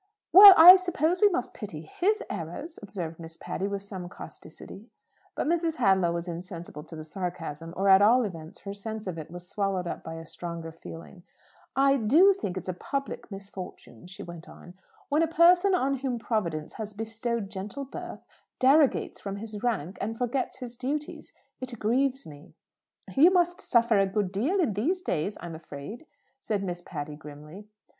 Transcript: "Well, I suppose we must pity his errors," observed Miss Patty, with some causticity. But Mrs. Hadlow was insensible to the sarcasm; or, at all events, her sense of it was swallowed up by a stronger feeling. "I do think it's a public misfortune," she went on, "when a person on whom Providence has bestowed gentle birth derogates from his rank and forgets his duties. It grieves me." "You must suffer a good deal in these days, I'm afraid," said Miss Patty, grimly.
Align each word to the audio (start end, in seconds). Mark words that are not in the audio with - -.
"Well, 0.33 0.55
I 0.57 0.77
suppose 0.77 1.21
we 1.21 1.29
must 1.29 1.53
pity 1.53 1.83
his 1.83 2.23
errors," 2.27 2.79
observed 2.81 3.19
Miss 3.19 3.37
Patty, 3.37 3.67
with 3.67 3.83
some 3.83 4.09
causticity. 4.09 4.89
But 5.35 5.45
Mrs. 5.45 5.75
Hadlow 5.75 6.11
was 6.11 6.27
insensible 6.27 6.83
to 6.85 6.95
the 6.95 7.03
sarcasm; 7.03 7.71
or, 7.77 7.87
at 7.87 8.01
all 8.01 8.23
events, 8.25 8.61
her 8.61 8.73
sense 8.73 9.05
of 9.05 9.19
it 9.19 9.29
was 9.29 9.47
swallowed 9.47 9.85
up 9.85 10.03
by 10.03 10.15
a 10.15 10.25
stronger 10.25 10.71
feeling. 10.71 11.21
"I 11.75 11.97
do 11.97 12.33
think 12.33 12.57
it's 12.57 12.67
a 12.67 12.73
public 12.73 13.29
misfortune," 13.29 14.07
she 14.07 14.23
went 14.23 14.49
on, 14.49 14.73
"when 15.09 15.21
a 15.21 15.27
person 15.27 15.75
on 15.75 15.97
whom 15.97 16.17
Providence 16.17 16.73
has 16.81 16.93
bestowed 16.93 17.51
gentle 17.51 17.85
birth 17.85 18.23
derogates 18.59 19.19
from 19.21 19.35
his 19.35 19.61
rank 19.61 19.99
and 20.01 20.17
forgets 20.17 20.57
his 20.57 20.77
duties. 20.77 21.31
It 21.59 21.77
grieves 21.77 22.25
me." 22.25 22.55
"You 23.13 23.29
must 23.29 23.61
suffer 23.61 23.99
a 23.99 24.07
good 24.07 24.31
deal 24.31 24.59
in 24.59 24.73
these 24.73 25.03
days, 25.03 25.37
I'm 25.41 25.53
afraid," 25.53 26.07
said 26.39 26.63
Miss 26.63 26.81
Patty, 26.81 27.15
grimly. 27.15 27.67